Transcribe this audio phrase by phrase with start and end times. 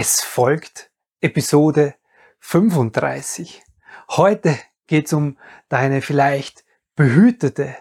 [0.00, 1.96] Es folgt Episode
[2.38, 3.64] 35.
[4.10, 5.36] Heute geht es um
[5.68, 7.74] deine vielleicht behütete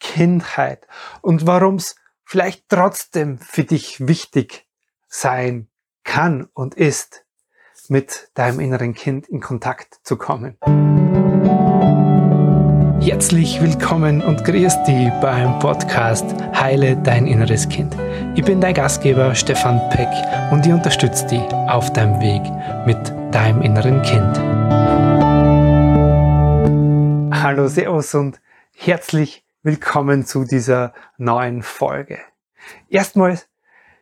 [0.00, 0.86] Kindheit
[1.20, 4.66] und warum es vielleicht trotzdem für dich wichtig
[5.08, 5.68] sein
[6.04, 7.26] kann und ist,
[7.88, 10.56] mit deinem inneren Kind in Kontakt zu kommen.
[13.00, 17.96] Herzlich willkommen und grüß dich beim Podcast Heile dein inneres Kind.
[18.34, 20.08] Ich bin dein Gastgeber Stefan Peck
[20.50, 22.42] und ich unterstütze dich auf deinem Weg
[22.86, 22.98] mit
[23.32, 24.36] deinem inneren Kind.
[27.40, 28.40] Hallo, Servus und
[28.76, 32.18] herzlich willkommen zu dieser neuen Folge.
[32.90, 33.48] Erstmals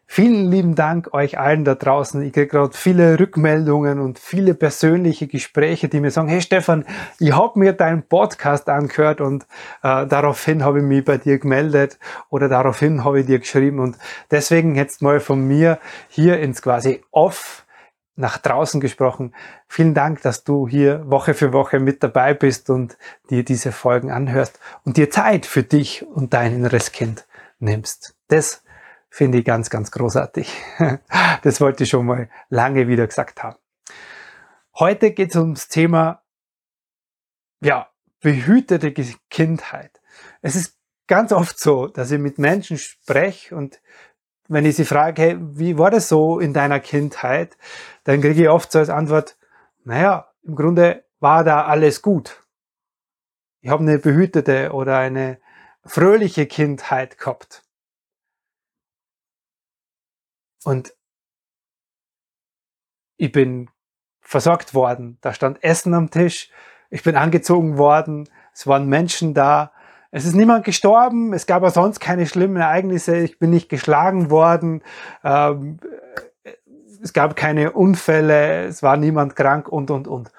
[0.08, 2.22] Vielen lieben Dank euch allen da draußen.
[2.22, 6.84] Ich kriege gerade viele Rückmeldungen und viele persönliche Gespräche, die mir sagen, hey Stefan,
[7.18, 9.44] ich habe mir deinen Podcast angehört und
[9.82, 11.98] äh, daraufhin habe ich mich bei dir gemeldet
[12.30, 13.98] oder daraufhin habe ich dir geschrieben und
[14.30, 17.66] deswegen jetzt mal von mir hier ins quasi Off
[18.14, 19.34] nach draußen gesprochen.
[19.68, 22.96] Vielen Dank, dass du hier Woche für Woche mit dabei bist und
[23.28, 27.26] dir diese Folgen anhörst und dir Zeit für dich und dein inneres Kind
[27.58, 28.14] nimmst.
[28.28, 28.62] Das
[29.16, 30.54] Finde ich ganz, ganz großartig.
[31.42, 33.56] Das wollte ich schon mal lange wieder gesagt haben.
[34.78, 36.22] Heute geht es ums Thema,
[37.62, 37.88] ja,
[38.20, 38.92] behütete
[39.30, 40.02] Kindheit.
[40.42, 43.80] Es ist ganz oft so, dass ich mit Menschen spreche und
[44.48, 47.56] wenn ich sie frage, hey, wie war das so in deiner Kindheit,
[48.04, 49.38] dann kriege ich oft so als Antwort,
[49.84, 52.44] naja, im Grunde war da alles gut.
[53.62, 55.40] Ich habe eine behütete oder eine
[55.86, 57.62] fröhliche Kindheit gehabt.
[60.66, 60.92] Und
[63.16, 63.70] ich bin
[64.20, 65.16] versorgt worden.
[65.20, 66.50] Da stand Essen am Tisch.
[66.90, 68.28] Ich bin angezogen worden.
[68.52, 69.72] Es waren Menschen da.
[70.10, 71.32] Es ist niemand gestorben.
[71.32, 73.16] Es gab auch sonst keine schlimmen Ereignisse.
[73.16, 74.82] Ich bin nicht geschlagen worden.
[75.22, 75.78] Ähm,
[77.00, 78.64] es gab keine Unfälle.
[78.64, 80.32] Es war niemand krank und, und, und.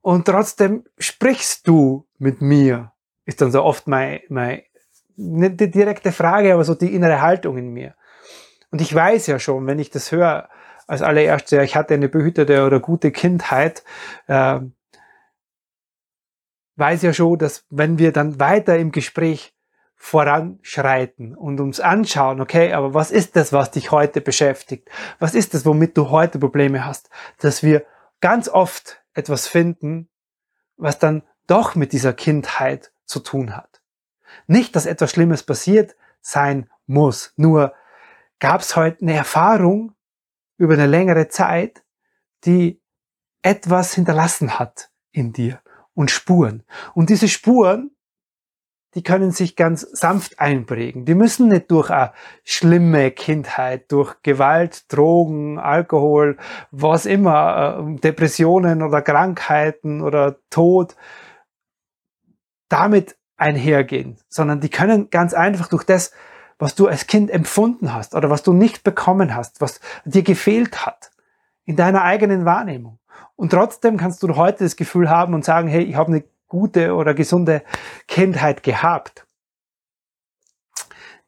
[0.00, 2.90] Und trotzdem sprichst du mit mir,
[3.26, 4.62] ist dann so oft mein, mein
[5.20, 7.94] nicht die direkte Frage, aber so die innere Haltung in mir.
[8.70, 10.48] Und ich weiß ja schon, wenn ich das höre,
[10.86, 13.84] als allererstes, ja, ich hatte eine behütete oder gute Kindheit,
[14.26, 14.60] äh,
[16.76, 19.54] weiß ja schon, dass wenn wir dann weiter im Gespräch
[19.94, 24.88] voranschreiten und uns anschauen, okay, aber was ist das, was dich heute beschäftigt?
[25.18, 27.10] Was ist das, womit du heute Probleme hast?
[27.38, 27.84] Dass wir
[28.20, 30.08] ganz oft etwas finden,
[30.76, 33.69] was dann doch mit dieser Kindheit zu tun hat.
[34.46, 37.74] Nicht, dass etwas Schlimmes passiert sein muss, nur
[38.38, 39.92] gab es heute eine Erfahrung
[40.58, 41.82] über eine längere Zeit,
[42.44, 42.80] die
[43.42, 45.60] etwas hinterlassen hat in dir
[45.94, 46.64] und Spuren.
[46.94, 47.90] Und diese Spuren,
[48.94, 51.04] die können sich ganz sanft einprägen.
[51.04, 52.12] Die müssen nicht durch eine
[52.42, 56.38] schlimme Kindheit, durch Gewalt, Drogen, Alkohol,
[56.72, 60.96] was immer, äh, Depressionen oder Krankheiten oder Tod,
[62.68, 66.12] damit einhergehen, sondern die können ganz einfach durch das,
[66.58, 70.84] was du als Kind empfunden hast oder was du nicht bekommen hast, was dir gefehlt
[70.84, 71.10] hat,
[71.64, 72.98] in deiner eigenen Wahrnehmung.
[73.36, 76.94] Und trotzdem kannst du heute das Gefühl haben und sagen, hey, ich habe eine gute
[76.94, 77.62] oder gesunde
[78.06, 79.26] Kindheit gehabt.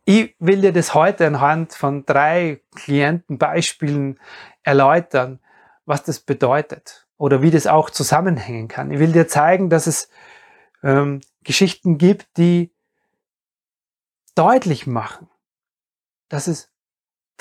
[0.04, 4.18] Ich will dir das heute anhand von drei Klientenbeispielen
[4.62, 5.38] erläutern,
[5.86, 8.90] was das bedeutet oder wie das auch zusammenhängen kann.
[8.90, 10.10] Ich will dir zeigen, dass es
[10.82, 12.72] ähm, Geschichten gibt, die
[14.34, 15.28] deutlich machen,
[16.28, 16.72] dass es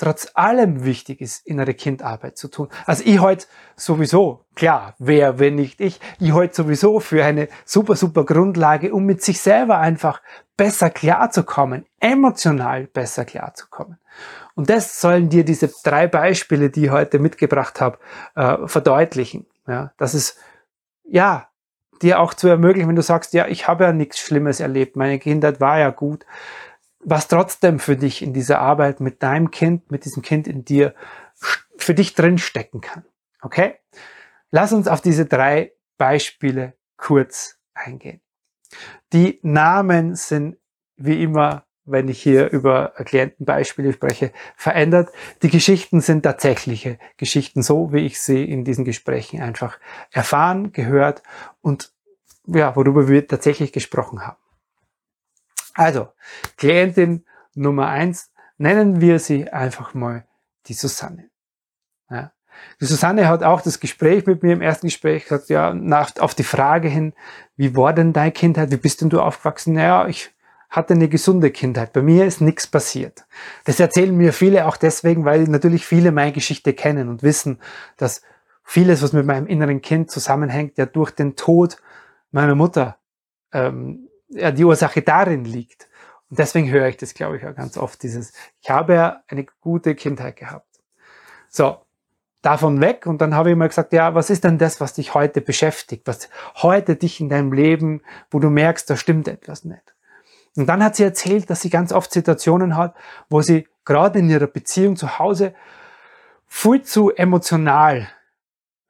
[0.02, 2.68] trotz allem wichtig ist, innere Kindarbeit zu tun.
[2.86, 3.46] Also ich heute
[3.76, 9.04] sowieso, klar, wer, wenn nicht ich, ich heute sowieso für eine super, super Grundlage, um
[9.04, 10.20] mit sich selber einfach
[10.56, 13.98] besser klarzukommen, emotional besser klarzukommen.
[14.54, 17.98] Und das sollen dir diese drei Beispiele, die ich heute mitgebracht habe,
[18.34, 19.46] äh, verdeutlichen.
[19.68, 20.36] Ja, dass es,
[21.04, 21.48] ja,
[22.00, 25.18] dir auch zu ermöglichen, wenn du sagst, ja, ich habe ja nichts Schlimmes erlebt, meine
[25.18, 26.24] Kindheit war ja gut,
[27.00, 30.94] was trotzdem für dich in dieser Arbeit mit deinem Kind, mit diesem Kind in dir
[31.76, 32.38] für dich drin
[32.80, 33.04] kann.
[33.40, 33.78] Okay?
[34.50, 38.20] Lass uns auf diese drei Beispiele kurz eingehen.
[39.12, 40.56] Die Namen sind
[40.96, 45.10] wie immer wenn ich hier über Klientenbeispiele spreche, verändert.
[45.42, 49.78] Die Geschichten sind tatsächliche Geschichten, so wie ich sie in diesen Gesprächen einfach
[50.10, 51.22] erfahren, gehört
[51.60, 51.92] und
[52.46, 54.38] ja, worüber wir tatsächlich gesprochen haben.
[55.74, 56.08] Also,
[56.56, 57.24] Klientin
[57.54, 60.26] Nummer eins, nennen wir sie einfach mal
[60.66, 61.30] die Susanne.
[62.10, 62.32] Ja.
[62.80, 66.34] Die Susanne hat auch das Gespräch mit mir im ersten Gespräch gesagt, ja, nach, auf
[66.34, 67.12] die Frage hin,
[67.56, 69.74] wie war denn deine Kindheit, wie bist denn du aufgewachsen?
[69.74, 70.32] Naja, ich
[70.72, 71.92] hatte eine gesunde Kindheit.
[71.92, 73.26] Bei mir ist nichts passiert.
[73.64, 77.60] Das erzählen mir viele auch deswegen, weil natürlich viele meine Geschichte kennen und wissen,
[77.98, 78.22] dass
[78.64, 81.76] vieles, was mit meinem inneren Kind zusammenhängt, ja durch den Tod
[82.30, 82.96] meiner Mutter
[83.52, 85.88] ähm, ja, die Ursache darin liegt.
[86.30, 88.32] Und deswegen höre ich das, glaube ich, auch ganz oft, dieses,
[88.62, 90.80] ich habe ja eine gute Kindheit gehabt.
[91.50, 91.76] So,
[92.40, 95.12] davon weg und dann habe ich mal gesagt, ja, was ist denn das, was dich
[95.12, 99.94] heute beschäftigt, was heute dich in deinem Leben, wo du merkst, da stimmt etwas nicht.
[100.56, 102.94] Und dann hat sie erzählt, dass sie ganz oft Situationen hat,
[103.30, 105.54] wo sie gerade in ihrer Beziehung zu Hause
[106.46, 108.08] viel zu emotional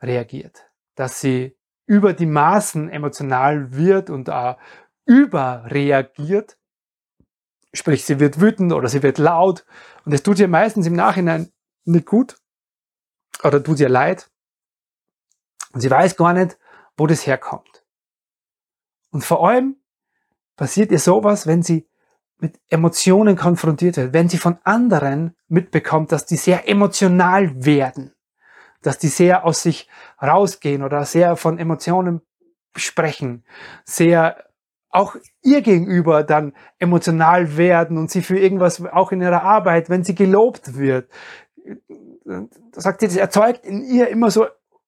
[0.02, 1.56] reagiert, dass sie
[1.86, 4.58] über die Maßen emotional wird und auch
[5.04, 6.58] überreagiert,
[7.72, 9.64] sprich sie wird wütend oder sie wird laut
[10.04, 11.52] und es tut ihr meistens im Nachhinein
[11.84, 12.36] nicht gut
[13.42, 14.30] oder tut ihr leid.
[15.72, 16.58] Und sie weiß gar nicht,
[16.96, 17.84] wo das herkommt.
[19.10, 19.76] Und vor allem
[20.56, 21.86] passiert ihr sowas, wenn sie
[22.38, 28.12] mit Emotionen konfrontiert wird, wenn sie von anderen mitbekommt, dass die sehr emotional werden,
[28.82, 29.88] dass die sehr aus sich
[30.20, 32.20] rausgehen oder sehr von Emotionen
[32.76, 33.44] sprechen,
[33.84, 34.44] sehr
[34.90, 40.04] auch ihr gegenüber dann emotional werden und sie für irgendwas auch in ihrer Arbeit, wenn
[40.04, 41.10] sie gelobt wird,
[42.72, 44.46] sagt sie, das erzeugt in ihr immer so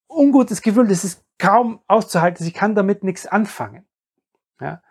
[0.08, 3.86] ungutes Gefühl, das ist kaum auszuhalten, sie kann damit nichts anfangen.
[4.60, 4.82] Ja.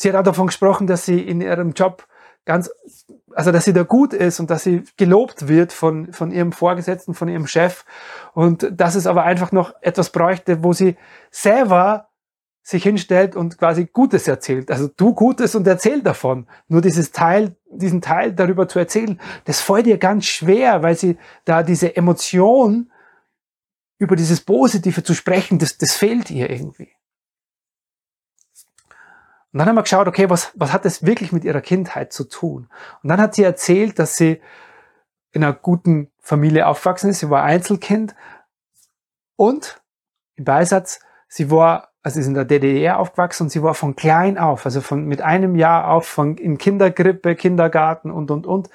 [0.00, 2.06] Sie hat auch davon gesprochen, dass sie in ihrem Job
[2.46, 2.70] ganz,
[3.34, 7.12] also dass sie da gut ist und dass sie gelobt wird von, von ihrem Vorgesetzten,
[7.12, 7.84] von ihrem Chef
[8.32, 10.96] und dass es aber einfach noch etwas bräuchte, wo sie
[11.30, 12.08] selber
[12.62, 14.70] sich hinstellt und quasi Gutes erzählt.
[14.70, 16.46] Also du Gutes und erzähl davon.
[16.66, 21.18] Nur dieses Teil, diesen Teil darüber zu erzählen, das fällt ihr ganz schwer, weil sie
[21.44, 22.90] da diese Emotion
[23.98, 26.88] über dieses Positive zu sprechen, das, das fehlt ihr irgendwie.
[29.52, 32.24] Und dann haben wir geschaut, okay, was, was hat das wirklich mit ihrer Kindheit zu
[32.24, 32.68] tun?
[33.02, 34.40] Und dann hat sie erzählt, dass sie
[35.32, 37.20] in einer guten Familie aufgewachsen ist.
[37.20, 38.14] Sie war Einzelkind
[39.36, 39.82] und
[40.36, 44.38] im Beisatz, sie war also ist in der DDR aufgewachsen und sie war von klein
[44.38, 48.70] auf, also von mit einem Jahr auf, von in Kindergrippe, Kindergarten und und und,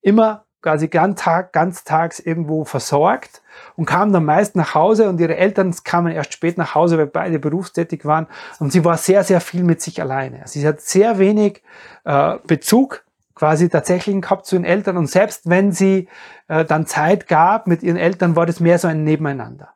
[0.00, 3.40] immer quasi ganz ganz tags irgendwo versorgt
[3.76, 7.06] und kam dann meist nach Hause und ihre Eltern kamen erst spät nach Hause, weil
[7.06, 8.26] beide berufstätig waren
[8.58, 10.42] und sie war sehr, sehr viel mit sich alleine.
[10.44, 11.62] Sie hat sehr wenig
[12.04, 13.02] äh, Bezug
[13.34, 16.08] quasi tatsächlich gehabt zu den Eltern und selbst wenn sie
[16.48, 19.70] äh, dann Zeit gab mit ihren Eltern, war das mehr so ein Nebeneinander.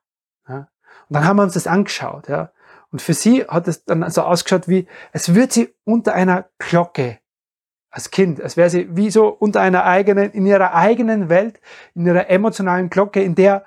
[0.46, 0.68] Ja?
[1.08, 2.28] Und dann haben wir uns das angeschaut.
[2.28, 2.50] Ja?
[2.90, 7.18] Und für sie hat es dann so ausgeschaut wie, es würde sie unter einer Glocke
[7.92, 11.60] als Kind, als wäre sie wie so unter einer eigenen, in ihrer eigenen Welt,
[11.94, 13.64] in ihrer emotionalen Glocke, in der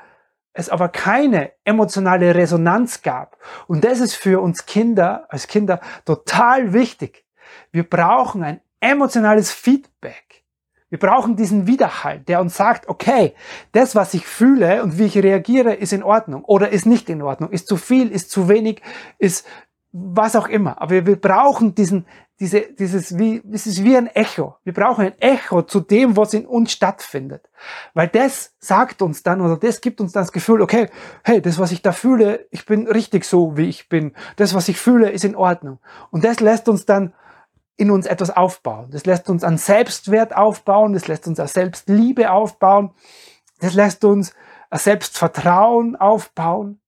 [0.52, 3.38] es aber keine emotionale Resonanz gab.
[3.68, 7.26] Und das ist für uns Kinder, als Kinder total wichtig.
[7.72, 10.44] Wir brauchen ein emotionales Feedback.
[10.90, 13.34] Wir brauchen diesen Widerhalt, der uns sagt, okay,
[13.74, 17.22] das, was ich fühle und wie ich reagiere, ist in Ordnung oder ist nicht in
[17.22, 18.82] Ordnung, ist zu viel, ist zu wenig,
[19.18, 19.46] ist
[19.98, 20.82] was auch immer.
[20.82, 22.06] Aber wir brauchen diesen,
[22.42, 24.58] diese, dieses, wie, es ist wie ein Echo.
[24.66, 27.50] Wir brauchen ein Echo zu dem, was in uns stattfindet.
[27.94, 30.90] Weil das sagt uns dann, oder das gibt uns dann das Gefühl, okay,
[31.24, 34.12] hey, das, was ich da fühle, ich bin richtig so, wie ich bin.
[34.36, 35.80] Das, was ich fühle, ist in Ordnung.
[36.12, 37.14] Und das lässt uns dann
[37.78, 38.90] in uns etwas aufbauen.
[38.92, 42.92] Das lässt uns an Selbstwert aufbauen, das lässt uns an Selbstliebe aufbauen,
[43.60, 44.34] das lässt uns
[44.74, 46.82] Selbstvertrauen aufbauen.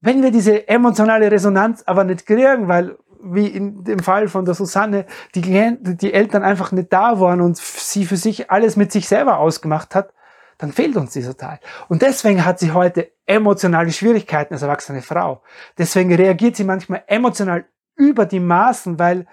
[0.00, 4.54] Wenn wir diese emotionale Resonanz aber nicht kriegen, weil wie in dem Fall von der
[4.54, 9.08] Susanne, die, die Eltern einfach nicht da waren und sie für sich alles mit sich
[9.08, 10.12] selber ausgemacht hat,
[10.58, 11.58] dann fehlt uns dieser Teil.
[11.88, 15.42] Und deswegen hat sie heute emotionale Schwierigkeiten als erwachsene Frau.
[15.76, 19.26] Deswegen reagiert sie manchmal emotional über die Maßen, weil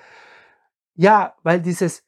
[0.96, 2.04] ja, weil dieses,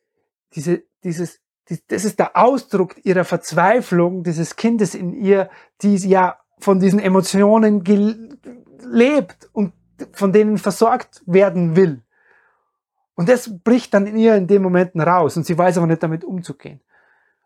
[0.53, 1.39] diese, dieses,
[1.87, 5.49] das ist der Ausdruck ihrer Verzweiflung dieses Kindes in ihr,
[5.81, 7.83] die ja von diesen Emotionen
[8.81, 9.73] lebt und
[10.13, 12.01] von denen versorgt werden will.
[13.15, 16.03] Und das bricht dann in ihr in den Momenten raus und sie weiß aber nicht
[16.03, 16.81] damit umzugehen.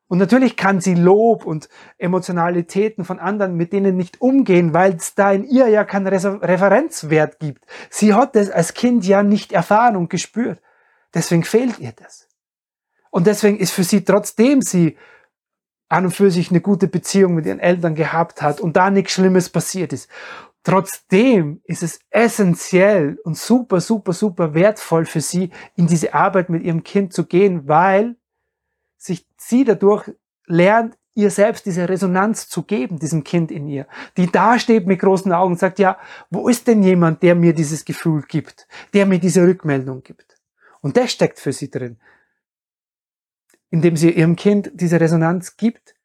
[0.08, 5.14] Und natürlich kann sie Lob und Emotionalitäten von anderen mit denen nicht umgehen, weil es
[5.14, 7.64] da in ihr ja keinen Referenzwert gibt.
[7.92, 10.60] Sie hat das als Kind ja nicht erfahren und gespürt.
[11.14, 12.28] Deswegen fehlt ihr das.
[13.12, 14.98] Und deswegen ist für sie, trotzdem sie
[15.90, 19.14] an und für sich eine gute Beziehung mit ihren Eltern gehabt hat und da nichts
[19.14, 20.10] Schlimmes passiert ist,
[20.64, 26.64] trotzdem ist es essentiell und super, super, super wertvoll für sie, in diese Arbeit mit
[26.64, 28.16] ihrem Kind zu gehen, weil
[28.98, 30.12] sich sie dadurch
[30.46, 35.00] lernt, ihr selbst diese Resonanz zu geben, diesem Kind in ihr, die da steht mit
[35.00, 35.98] großen Augen und sagt, ja,
[36.30, 40.38] wo ist denn jemand, der mir dieses Gefühl gibt, der mir diese Rückmeldung gibt?
[40.82, 41.98] Und das steckt für sie drin.
[43.70, 45.96] Indem sie ihrem Kind diese Resonanz gibt,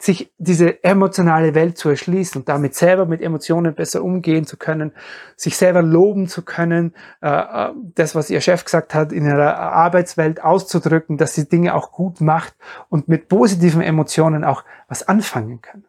[0.00, 4.92] sich diese emotionale Welt zu erschließen und damit selber mit Emotionen besser umgehen zu können,
[5.36, 9.58] sich selber loben zu können, äh, äh, das, was ihr Chef gesagt hat, in ihrer
[9.58, 12.54] Arbeitswelt auszudrücken, dass sie Dinge auch gut macht
[12.88, 15.84] und mit positiven Emotionen auch was anfangen kann.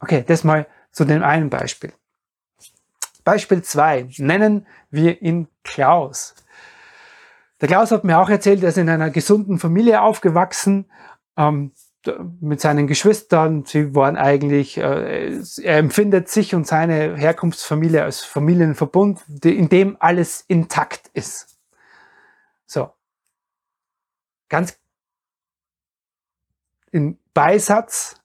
[0.00, 1.92] Okay, das mal zu dem einen Beispiel.
[3.24, 6.34] Beispiel zwei Nennen wir ihn Klaus.
[7.60, 10.90] Der Klaus hat mir auch erzählt, er ist in einer gesunden Familie aufgewachsen
[11.36, 11.72] ähm,
[12.40, 13.64] mit seinen Geschwistern.
[13.64, 20.44] Sie waren eigentlich, äh, er empfindet sich und seine Herkunftsfamilie als Familienverbund, in dem alles
[20.48, 21.58] intakt ist.
[22.66, 22.90] So.
[24.48, 24.78] Ganz
[26.90, 28.20] in Beisatz,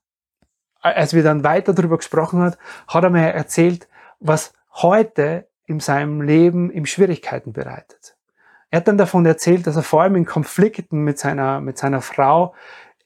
[0.82, 2.58] als wir dann weiter darüber gesprochen hat,
[2.88, 3.88] hat er mir erzählt,
[4.20, 8.16] was heute in seinem Leben ihm Schwierigkeiten bereitet.
[8.72, 12.02] Er hat dann davon erzählt, dass er vor allem in Konflikten mit seiner, mit seiner
[12.02, 12.54] Frau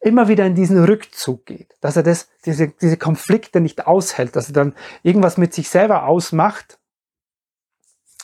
[0.02, 4.50] immer wieder in diesen Rückzug geht, dass er das, diese, diese Konflikte nicht aushält, dass
[4.50, 6.80] er dann irgendwas mit sich selber ausmacht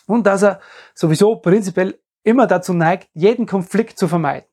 [0.05, 0.59] und dass er
[0.93, 4.49] sowieso prinzipiell immer dazu neigt, jeden Konflikt zu vermeiden.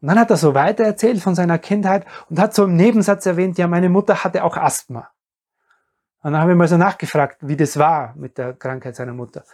[0.00, 3.26] Und dann hat er so weiter erzählt von seiner Kindheit und hat so im Nebensatz
[3.26, 5.10] erwähnt, ja, meine Mutter hatte auch Asthma.
[6.22, 9.44] Und dann habe ich mal so nachgefragt, wie das war mit der Krankheit seiner Mutter.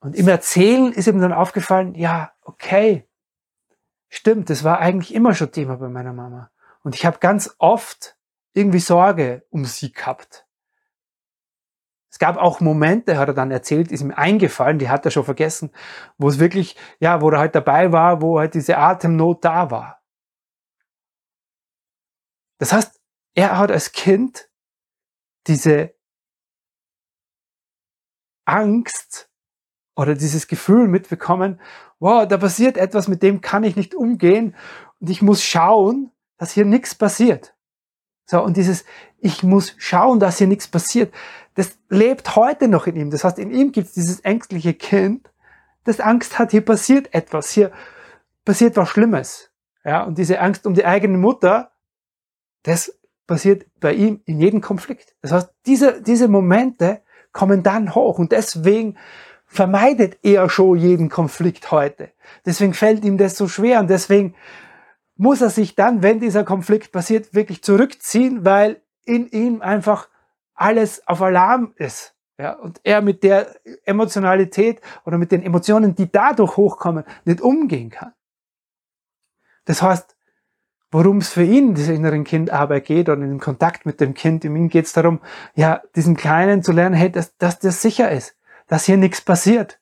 [0.00, 3.06] Und im Erzählen ist ihm dann aufgefallen, ja, okay,
[4.08, 6.50] stimmt, das war eigentlich immer schon Thema bei meiner Mama.
[6.82, 8.16] Und ich habe ganz oft
[8.54, 10.46] irgendwie Sorge um sie gehabt.
[12.10, 15.24] Es gab auch Momente, hat er dann erzählt, ist ihm eingefallen, die hat er schon
[15.24, 15.70] vergessen,
[16.18, 20.02] wo es wirklich, ja, wo er halt dabei war, wo halt diese Atemnot da war.
[22.58, 23.00] Das heißt,
[23.34, 24.50] er hat als Kind
[25.46, 25.94] diese
[28.44, 29.29] Angst
[30.00, 31.60] oder dieses Gefühl mitbekommen,
[31.98, 34.54] wow, da passiert etwas, mit dem kann ich nicht umgehen
[34.98, 37.54] und ich muss schauen, dass hier nichts passiert.
[38.24, 38.86] So, und dieses,
[39.18, 41.12] ich muss schauen, dass hier nichts passiert,
[41.54, 43.10] das lebt heute noch in ihm.
[43.10, 45.30] Das heißt, in ihm gibt es dieses ängstliche Kind,
[45.84, 47.70] das Angst hat, hier passiert etwas, hier
[48.46, 49.50] passiert was Schlimmes.
[49.84, 51.72] Ja, und diese Angst um die eigene Mutter,
[52.62, 55.14] das passiert bei ihm in jedem Konflikt.
[55.20, 57.02] Das heißt, diese, diese Momente
[57.32, 58.96] kommen dann hoch und deswegen
[59.50, 62.12] vermeidet er schon jeden Konflikt heute.
[62.46, 64.34] Deswegen fällt ihm das so schwer und deswegen
[65.16, 70.08] muss er sich dann, wenn dieser Konflikt passiert, wirklich zurückziehen, weil in ihm einfach
[70.54, 72.14] alles auf Alarm ist.
[72.38, 77.90] Ja, und er mit der Emotionalität oder mit den Emotionen, die dadurch hochkommen, nicht umgehen
[77.90, 78.12] kann.
[79.64, 80.16] Das heißt,
[80.92, 84.44] worum es für ihn, diese inneren Kindarbeit geht und in dem Kontakt mit dem Kind,
[84.44, 85.20] um ihn geht es darum,
[85.54, 88.36] ja, diesem Kleinen zu lernen, hey, dass, dass das sicher ist
[88.70, 89.80] dass hier nichts passiert.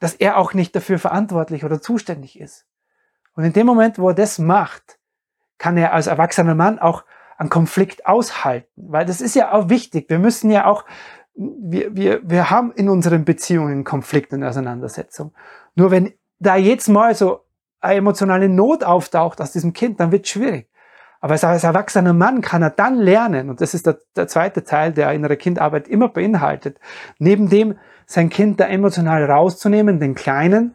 [0.00, 2.66] Dass er auch nicht dafür verantwortlich oder zuständig ist.
[3.34, 4.98] Und in dem Moment, wo er das macht,
[5.58, 7.04] kann er als erwachsener Mann auch
[7.38, 8.68] einen Konflikt aushalten.
[8.74, 10.10] Weil das ist ja auch wichtig.
[10.10, 10.84] Wir müssen ja auch,
[11.34, 15.32] wir, wir, wir haben in unseren Beziehungen Konflikte und Auseinandersetzungen.
[15.76, 17.46] Nur wenn da jetzt mal so
[17.78, 20.68] eine emotionale Not auftaucht aus diesem Kind, dann wird es schwierig.
[21.22, 24.92] Aber als erwachsener Mann kann er dann lernen, und das ist der, der zweite Teil,
[24.92, 26.80] der innere Kindarbeit immer beinhaltet,
[27.20, 30.74] neben dem sein Kind da emotional rauszunehmen, den Kleinen,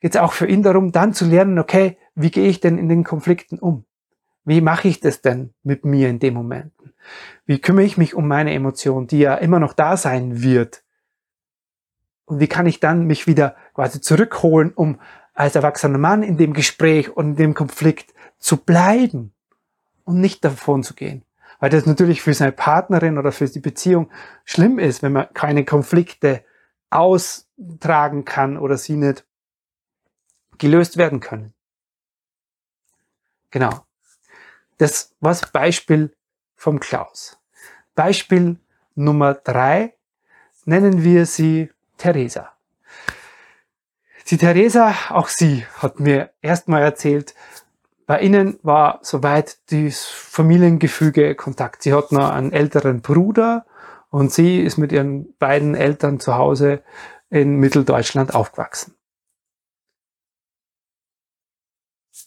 [0.00, 2.88] geht es auch für ihn darum, dann zu lernen, okay, wie gehe ich denn in
[2.88, 3.84] den Konflikten um?
[4.46, 6.72] Wie mache ich das denn mit mir in dem Moment?
[7.44, 10.82] Wie kümmere ich mich um meine Emotion, die ja immer noch da sein wird?
[12.24, 15.00] Und wie kann ich dann mich wieder quasi zurückholen, um
[15.34, 19.34] als erwachsener Mann in dem Gespräch und in dem Konflikt zu bleiben?
[20.04, 21.24] Und nicht davon zu gehen.
[21.60, 24.10] Weil das natürlich für seine Partnerin oder für die Beziehung
[24.44, 26.44] schlimm ist, wenn man keine Konflikte
[26.90, 29.24] austragen kann oder sie nicht
[30.58, 31.54] gelöst werden können.
[33.50, 33.86] Genau.
[34.78, 36.14] Das war das Beispiel
[36.56, 37.38] vom Klaus.
[37.94, 38.58] Beispiel
[38.94, 39.94] Nummer drei
[40.64, 42.52] nennen wir sie Theresa.
[44.28, 47.34] Die Theresa, auch sie hat mir erstmal erzählt,
[48.12, 51.82] bei ihnen war soweit das Familiengefüge Kontakt.
[51.82, 53.64] Sie hat noch einen älteren Bruder
[54.10, 56.82] und sie ist mit ihren beiden Eltern zu Hause
[57.30, 58.96] in Mitteldeutschland aufgewachsen.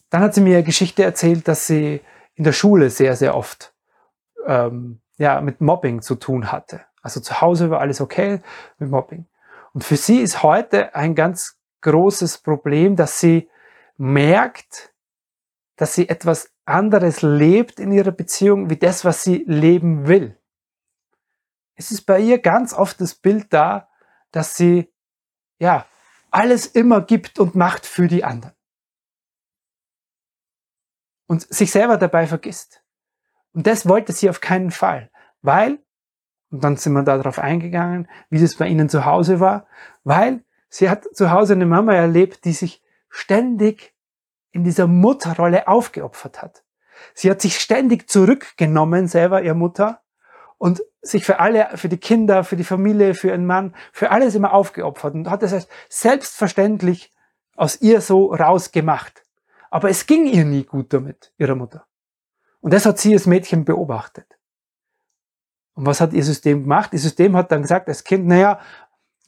[0.09, 2.01] Dann hat sie mir Geschichte erzählt, dass sie
[2.33, 3.75] in der Schule sehr, sehr oft
[4.47, 6.81] ähm, ja, mit Mobbing zu tun hatte.
[7.03, 8.41] Also zu Hause war alles okay
[8.79, 9.27] mit Mobbing.
[9.71, 13.51] Und für sie ist heute ein ganz großes Problem, dass sie
[13.97, 14.94] merkt,
[15.75, 20.39] dass sie etwas anderes lebt in ihrer Beziehung, wie das, was sie leben will.
[21.75, 23.89] Es ist bei ihr ganz oft das Bild da,
[24.31, 24.93] dass sie,
[25.59, 25.85] ja,
[26.31, 28.55] alles immer gibt und macht für die anderen.
[31.27, 32.83] Und sich selber dabei vergisst.
[33.53, 35.09] Und das wollte sie auf keinen Fall,
[35.41, 35.79] weil,
[36.51, 39.67] und dann sind wir darauf eingegangen, wie das bei ihnen zu Hause war,
[40.03, 43.94] weil sie hat zu Hause eine Mama erlebt, die sich ständig
[44.55, 46.63] in dieser Mutterrolle aufgeopfert hat.
[47.13, 50.01] Sie hat sich ständig zurückgenommen, selber ihr Mutter,
[50.57, 54.33] und sich für alle, für die Kinder, für die Familie, für ihren Mann, für alles
[54.33, 57.11] immer aufgeopfert und hat das als selbstverständlich
[57.57, 59.23] aus ihr so rausgemacht.
[59.69, 61.85] Aber es ging ihr nie gut damit, ihrer Mutter.
[62.61, 64.39] Und das hat sie als Mädchen beobachtet.
[65.73, 66.93] Und was hat ihr System gemacht?
[66.93, 68.61] Ihr System hat dann gesagt, als Kind, naja,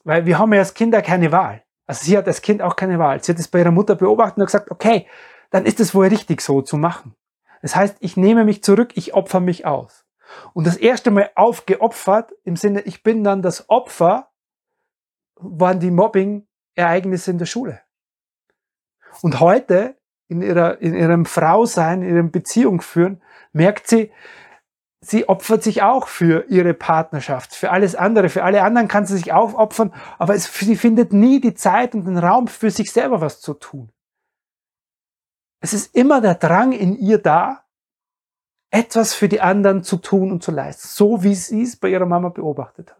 [0.06, 1.64] weil wir haben ja als Kinder keine Wahl.
[1.88, 3.24] Also sie hat als Kind auch keine Wahl.
[3.24, 5.08] Sie hat es bei ihrer Mutter beobachtet und gesagt, okay,
[5.50, 7.15] dann ist es wohl richtig so zu machen.
[7.62, 10.06] Das heißt, ich nehme mich zurück, ich opfer mich aus.
[10.53, 14.29] Und das erste Mal aufgeopfert, im Sinne, ich bin dann das Opfer,
[15.36, 17.82] waren die Mobbing-Ereignisse in der Schule.
[19.22, 19.96] Und heute,
[20.27, 24.12] in ihrer, in ihrem Frausein, in ihrem Beziehung führen, merkt sie,
[25.01, 28.30] sie opfert sich auch für ihre Partnerschaft, für alles andere.
[28.30, 32.06] Für alle anderen kann sie sich aufopfern, aber es, sie findet nie die Zeit und
[32.06, 33.89] den Raum für sich selber was zu tun.
[35.60, 37.63] Es ist immer der Drang in ihr da,
[38.70, 42.06] etwas für die anderen zu tun und zu leisten, so wie sie es bei ihrer
[42.06, 42.98] Mama beobachtet hat.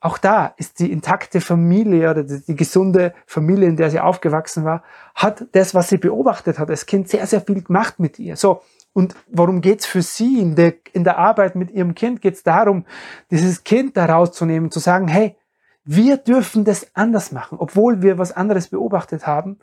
[0.00, 4.82] Auch da ist die intakte Familie oder die, gesunde Familie, in der sie aufgewachsen war,
[5.14, 8.36] hat das, was sie beobachtet hat als Kind, sehr, sehr viel gemacht mit ihr.
[8.36, 8.60] So,
[8.94, 12.22] und worum geht's für sie in der, in der Arbeit mit ihrem Kind?
[12.22, 12.86] Geht's darum,
[13.30, 15.36] dieses Kind da rauszunehmen, zu sagen, hey,
[15.84, 19.58] wir dürfen das anders machen, obwohl wir was anderes beobachtet haben,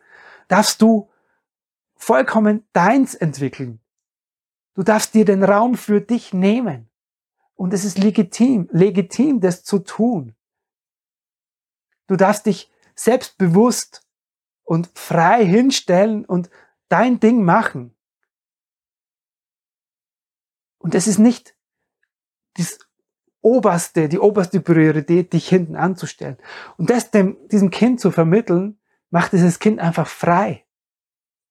[0.49, 1.09] darfst du
[1.95, 3.79] vollkommen deins entwickeln.
[4.75, 6.89] Du darfst dir den Raum für dich nehmen.
[7.55, 10.35] Und es ist legitim, legitim, das zu tun.
[12.07, 14.05] Du darfst dich selbstbewusst
[14.63, 16.49] und frei hinstellen und
[16.89, 17.95] dein Ding machen.
[20.81, 21.55] Und es ist nicht
[22.57, 22.79] das
[23.41, 26.37] oberste, die oberste Priorität, dich hinten anzustellen.
[26.77, 30.65] Und das dem, diesem Kind zu vermitteln, macht dieses Kind einfach frei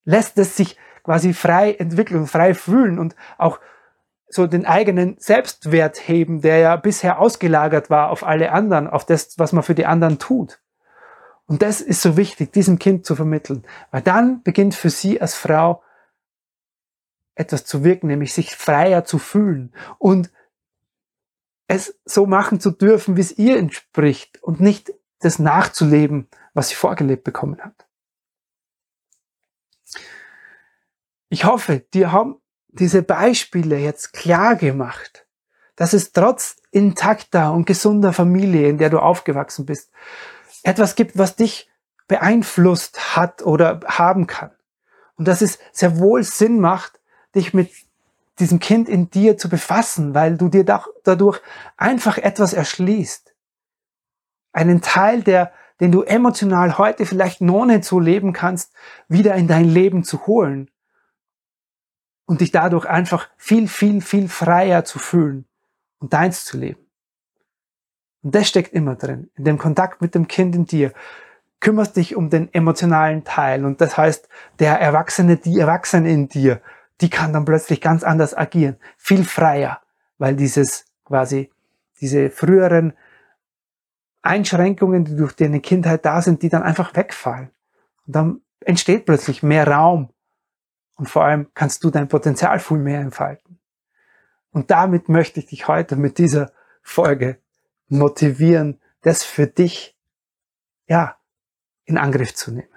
[0.04, 3.60] lässt es sich quasi frei entwickeln, frei fühlen und auch
[4.28, 9.38] so den eigenen Selbstwert heben, der ja bisher ausgelagert war auf alle anderen, auf das,
[9.38, 10.60] was man für die anderen tut.
[11.46, 15.34] Und das ist so wichtig, diesem Kind zu vermitteln, weil dann beginnt für sie als
[15.34, 15.82] Frau
[17.40, 20.30] etwas zu wirken, nämlich sich freier zu fühlen und
[21.66, 26.74] es so machen zu dürfen, wie es ihr entspricht und nicht das nachzuleben, was sie
[26.74, 27.86] vorgelebt bekommen hat.
[31.28, 35.26] Ich hoffe, dir haben diese Beispiele jetzt klar gemacht,
[35.76, 39.90] dass es trotz intakter und gesunder Familie, in der du aufgewachsen bist,
[40.62, 41.70] etwas gibt, was dich
[42.08, 44.50] beeinflusst hat oder haben kann.
[45.14, 46.99] Und dass es sehr wohl Sinn macht,
[47.34, 47.70] dich mit
[48.38, 51.40] diesem Kind in dir zu befassen, weil du dir dadurch
[51.76, 53.34] einfach etwas erschließt.
[54.52, 58.72] Einen Teil, der, den du emotional heute vielleicht noch nicht so leben kannst,
[59.08, 60.70] wieder in dein Leben zu holen
[62.26, 65.46] und dich dadurch einfach viel, viel, viel freier zu fühlen
[65.98, 66.80] und deins zu leben.
[68.22, 70.92] Und das steckt immer drin, in dem Kontakt mit dem Kind in dir.
[71.60, 76.62] Kümmerst dich um den emotionalen Teil und das heißt, der Erwachsene, die Erwachsene in dir,
[77.00, 79.80] die kann dann plötzlich ganz anders agieren, viel freier,
[80.18, 81.50] weil dieses quasi,
[82.00, 82.92] diese früheren
[84.22, 87.50] Einschränkungen, die durch deine Kindheit da sind, die dann einfach wegfallen.
[88.06, 90.10] Und dann entsteht plötzlich mehr Raum
[90.96, 93.58] und vor allem kannst du dein Potenzial viel mehr entfalten.
[94.52, 97.38] Und damit möchte ich dich heute mit dieser Folge
[97.88, 99.96] motivieren, das für dich,
[100.86, 101.16] ja,
[101.84, 102.68] in Angriff zu nehmen.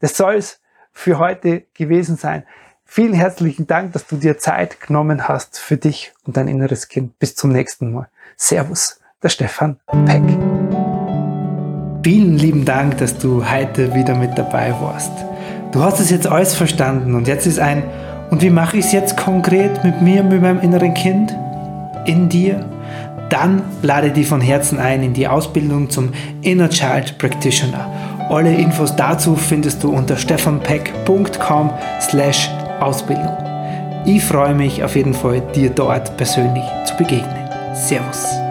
[0.00, 0.60] Das soll es
[0.92, 2.46] für heute gewesen sein.
[2.86, 7.18] Vielen herzlichen Dank, dass du dir Zeit genommen hast für dich und dein inneres Kind.
[7.18, 8.08] Bis zum nächsten Mal.
[8.36, 10.22] Servus, der Stefan Peck.
[12.04, 15.12] Vielen lieben Dank, dass du heute wieder mit dabei warst.
[15.72, 17.82] Du hast es jetzt alles verstanden und jetzt ist ein,
[18.30, 21.34] und wie mache ich es jetzt konkret mit mir, mit meinem inneren Kind?
[22.04, 22.64] In dir?
[23.30, 27.90] Dann lade dich von Herzen ein in die Ausbildung zum Inner Child Practitioner.
[28.28, 31.70] Alle Infos dazu findest du unter stefanpeck.com
[32.00, 33.36] slash Ausbildung.
[34.04, 37.48] Ich freue mich auf jeden Fall, dir dort persönlich zu begegnen.
[37.74, 38.43] Servus.